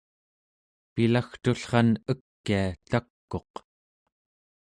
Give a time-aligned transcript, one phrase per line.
[0.93, 3.51] pilagtullran ekia tak'uq